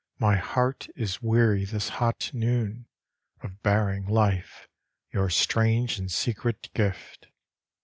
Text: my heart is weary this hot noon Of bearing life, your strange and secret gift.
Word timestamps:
my 0.17 0.35
heart 0.35 0.87
is 0.95 1.21
weary 1.21 1.63
this 1.63 1.89
hot 1.89 2.31
noon 2.33 2.87
Of 3.43 3.61
bearing 3.61 4.07
life, 4.07 4.67
your 5.13 5.29
strange 5.29 5.99
and 5.99 6.11
secret 6.11 6.73
gift. 6.73 7.27